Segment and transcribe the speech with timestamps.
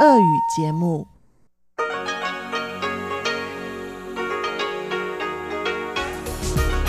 [0.00, 1.06] 俄语节目。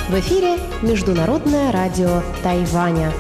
[0.09, 3.11] В эфире Международное радио Тайваня.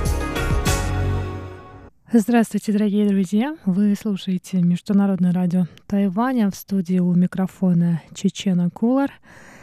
[2.11, 3.57] Здравствуйте, дорогие друзья!
[3.65, 9.21] Вы слушаете Международное радио Тайваня в студии у микрофона Чечена Кулар –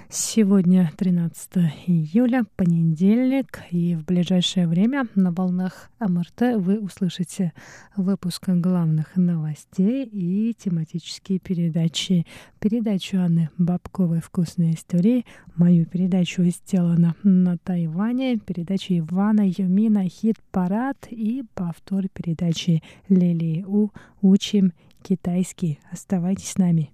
[0.10, 1.50] Сегодня 13
[1.86, 7.52] июля, понедельник, и в ближайшее время на волнах МРТ вы услышите
[7.98, 12.25] выпуск главных новостей и тематические передачи.
[12.60, 15.25] Передачу Анны Бабковой «Вкусные истории»,
[15.57, 23.89] мою передачу «Сделано на Тайване», передачу Ивана Юмина «Хит-парад» и повтор передачи Лилии У
[24.21, 24.71] «Учим
[25.04, 25.79] китайский».
[25.92, 26.92] Оставайтесь с нами.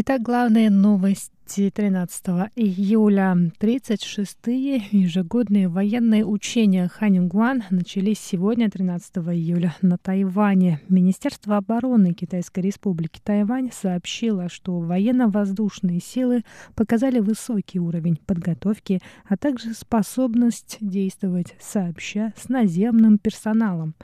[0.00, 9.98] Итак, главные новости 13 июля 36-е ежегодные военные учения Ханингуан начались сегодня, 13 июля, на
[9.98, 10.80] Тайване.
[10.88, 16.44] Министерство обороны Китайской республики Тайвань сообщило, что военно-воздушные силы
[16.76, 23.96] показали высокий уровень подготовки, а также способность действовать сообща с наземным персоналом.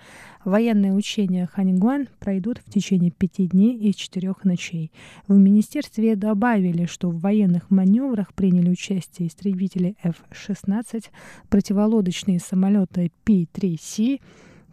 [0.45, 4.93] Военные учения Ханингуан пройдут в течение пяти дней и четырех ночей.
[5.27, 11.07] В министерстве добавили, что в военных маневрах приняли участие истребители F-16,
[11.49, 14.21] противолодочные самолеты P-3C,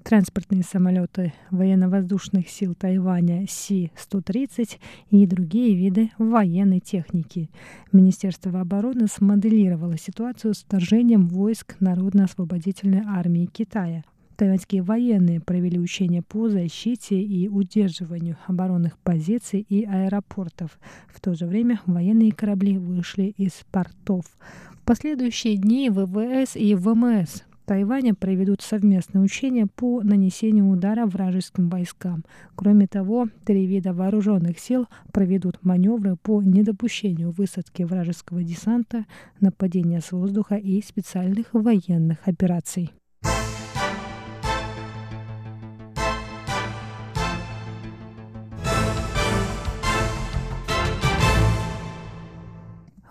[0.03, 4.77] транспортные самолеты военно-воздушных сил Тайваня Си-130
[5.11, 7.49] и другие виды военной техники.
[7.93, 14.03] Министерство обороны смоделировало ситуацию с вторжением войск Народно-освободительной армии Китая.
[14.41, 20.79] Тайваньские военные провели учения по защите и удерживанию оборонных позиций и аэропортов.
[21.13, 24.25] В то же время военные корабли вышли из портов.
[24.71, 32.25] В последующие дни ВВС и ВМС Тайваня проведут совместные учения по нанесению удара вражеским войскам.
[32.55, 39.05] Кроме того, три вида вооруженных сил проведут маневры по недопущению высадки вражеского десанта,
[39.39, 42.91] нападения с воздуха и специальных военных операций.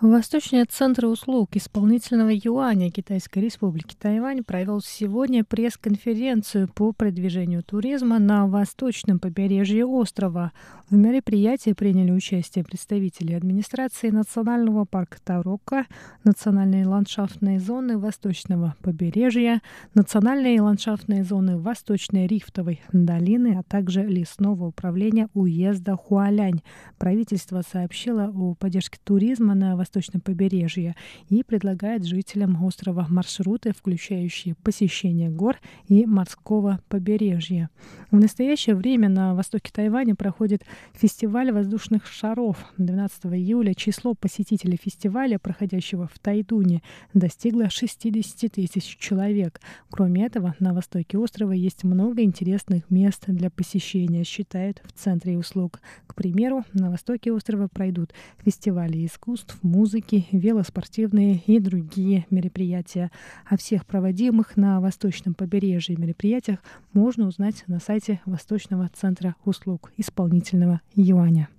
[0.01, 8.47] Восточный центр услуг исполнительного юаня Китайской республики Тайвань провел сегодня пресс-конференцию по продвижению туризма на
[8.47, 10.53] восточном побережье острова.
[10.89, 15.85] В мероприятии приняли участие представители администрации Национального парка Тарока,
[16.23, 19.61] Национальной ландшафтной зоны Восточного побережья,
[19.93, 26.63] Национальной ландшафтной зоны Восточной рифтовой долины, а также лесного управления уезда Хуалянь.
[26.97, 30.95] Правительство сообщило о поддержке туризма на восточном восточном побережье
[31.29, 35.57] и предлагает жителям острова маршруты, включающие посещение гор
[35.87, 37.69] и морского побережья.
[38.09, 40.63] В настоящее время на востоке Тайваня проходит
[40.93, 42.57] фестиваль воздушных шаров.
[42.77, 46.81] 12 июля число посетителей фестиваля, проходящего в Тайдуне,
[47.13, 49.59] достигло 60 тысяч человек.
[49.89, 55.81] Кроме этого, на востоке острова есть много интересных мест для посещения, считают в Центре услуг.
[56.07, 58.13] К примеру, на востоке острова пройдут
[58.43, 63.09] фестивали искусств, музыки, музыки, велоспортивные и другие мероприятия.
[63.49, 66.59] О всех проводимых на Восточном побережье мероприятиях
[66.93, 71.49] можно узнать на сайте Восточного центра услуг исполнительного юаня.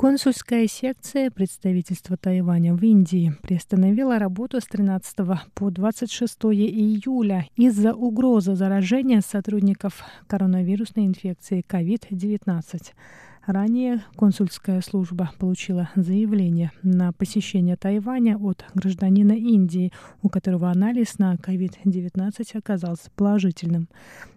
[0.00, 5.14] Консульская секция представительства Тайваня в Индии приостановила работу с 13
[5.52, 12.80] по 26 июля из-за угрозы заражения сотрудников коронавирусной инфекции COVID-19.
[13.52, 19.90] Ранее консульская служба получила заявление на посещение Тайваня от гражданина Индии,
[20.22, 23.88] у которого анализ на COVID-19 оказался положительным.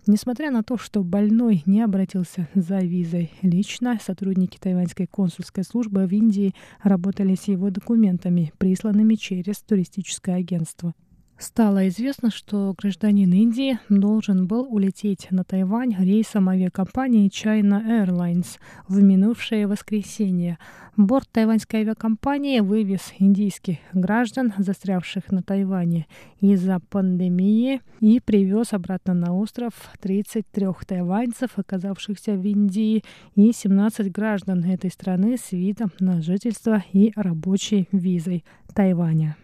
[0.07, 6.11] Несмотря на то, что больной не обратился за визой лично, сотрудники тайваньской консульской службы в
[6.11, 10.96] Индии работали с его документами, присланными через туристическое агентство.
[11.43, 19.03] Стало известно, что гражданин Индии должен был улететь на Тайвань рейсом авиакомпании China Airlines в
[19.03, 20.57] минувшее воскресенье.
[20.95, 26.07] Борт тайваньской авиакомпании вывез индийских граждан, застрявших на Тайване
[26.40, 33.03] из-за пандемии, и привез обратно на остров 33 тайваньцев, оказавшихся в Индии,
[33.35, 39.35] и 17 граждан этой страны с видом на жительство и рабочей визой Тайваня.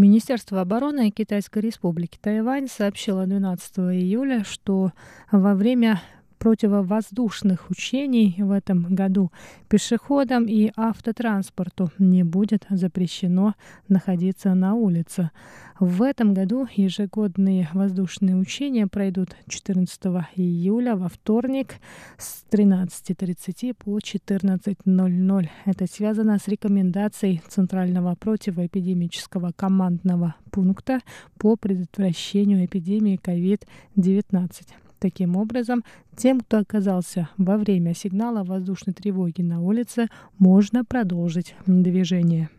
[0.00, 4.92] Министерство обороны Китайской республики Тайвань сообщило 12 июля, что
[5.30, 6.00] во время
[6.40, 9.30] противовоздушных учений в этом году
[9.68, 13.54] пешеходам и автотранспорту не будет запрещено
[13.88, 15.30] находиться на улице.
[15.78, 20.00] В этом году ежегодные воздушные учения пройдут 14
[20.34, 21.74] июля во вторник
[22.16, 25.48] с 13.30 по 14.00.
[25.66, 31.00] Это связано с рекомендацией Центрального противоэпидемического командного пункта
[31.38, 34.89] по предотвращению эпидемии COVID-19.
[35.00, 35.82] Таким образом,
[36.14, 40.08] тем, кто оказался во время сигнала воздушной тревоги на улице,
[40.38, 42.50] можно продолжить движение.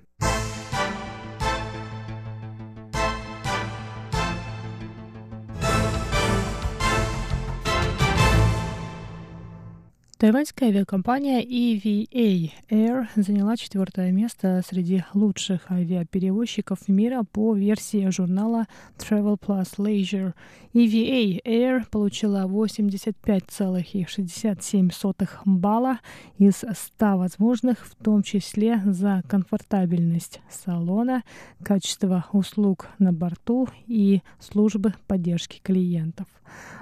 [10.21, 18.68] Тайваньская авиакомпания EVA Air заняла четвертое место среди лучших авиаперевозчиков мира по версии журнала
[19.00, 20.35] Travel Plus Leisure.
[20.75, 25.97] EVA Air получила 85,67 балла
[26.38, 31.23] из 100 возможных, в том числе за комфортабельность салона,
[31.63, 36.27] качество услуг на борту и службы поддержки клиентов.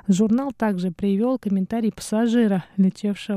[0.07, 3.28] Журнал также привел комментарий пассажира, летевшего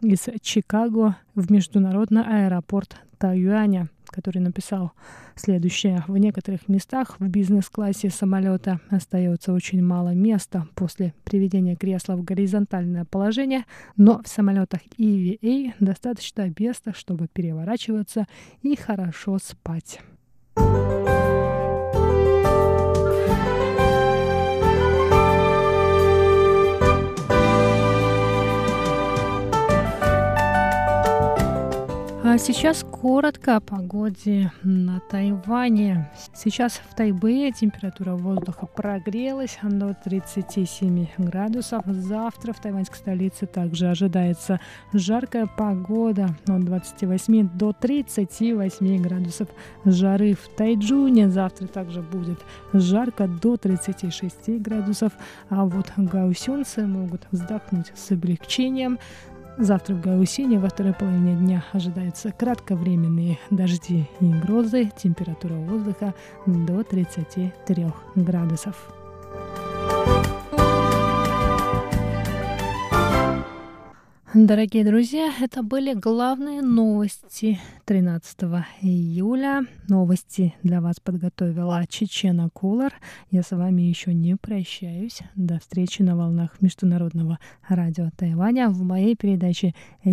[0.00, 4.92] из Чикаго в международный аэропорт Тайюаня, который написал
[5.34, 6.04] следующее.
[6.06, 13.04] В некоторых местах в бизнес-классе самолета остается очень мало места после приведения кресла в горизонтальное
[13.04, 13.64] положение,
[13.96, 18.26] но в самолетах EVA достаточно места, чтобы переворачиваться
[18.62, 20.00] и хорошо спать.
[32.30, 36.10] А сейчас коротко о погоде на Тайване.
[36.34, 41.82] Сейчас в Тайбэе температура воздуха прогрелась до 37 градусов.
[41.86, 44.60] Завтра в тайваньской столице также ожидается
[44.92, 49.48] жаркая погода от 28 до 38 градусов
[49.86, 50.34] жары.
[50.34, 52.40] В Тайджуне завтра также будет
[52.74, 55.14] жарко до 36 градусов,
[55.48, 58.98] а вот гаусюнцы могут вздохнуть с облегчением.
[59.60, 64.92] Завтра в Гаусине во второй половине дня ожидаются кратковременные дожди и грозы.
[64.96, 66.14] Температура воздуха
[66.46, 68.97] до 33 градусов.
[74.34, 78.38] Дорогие друзья, это были главные новости 13
[78.82, 79.62] июля.
[79.88, 82.92] Новости для вас подготовила Чечена Кулар.
[83.30, 85.20] Я с вами еще не прощаюсь.
[85.34, 89.74] До встречи на волнах Международного радио Тайваня в моей передаче